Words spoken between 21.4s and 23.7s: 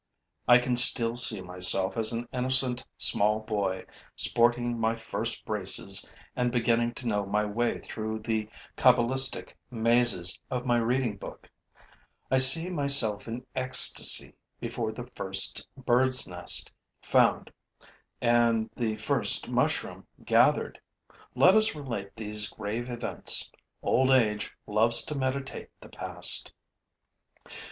us relate these grave events.